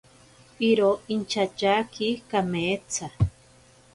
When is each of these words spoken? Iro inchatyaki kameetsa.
Iro 0.69 0.89
inchatyaki 1.15 2.07
kameetsa. 2.29 3.05